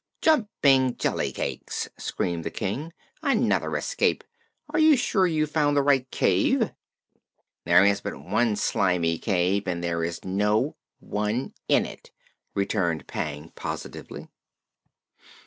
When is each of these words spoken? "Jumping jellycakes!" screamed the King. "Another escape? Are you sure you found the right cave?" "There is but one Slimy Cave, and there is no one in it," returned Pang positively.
"Jumping 0.19 0.95
jellycakes!" 0.95 1.87
screamed 1.95 2.43
the 2.43 2.49
King. 2.49 2.91
"Another 3.21 3.77
escape? 3.77 4.23
Are 4.71 4.79
you 4.79 4.97
sure 4.97 5.27
you 5.27 5.45
found 5.45 5.77
the 5.77 5.83
right 5.83 6.09
cave?" 6.09 6.71
"There 7.65 7.85
is 7.85 8.01
but 8.01 8.15
one 8.19 8.55
Slimy 8.55 9.19
Cave, 9.19 9.67
and 9.67 9.83
there 9.83 10.03
is 10.03 10.25
no 10.25 10.75
one 10.99 11.53
in 11.67 11.85
it," 11.85 12.09
returned 12.55 13.05
Pang 13.05 13.51
positively. 13.53 14.27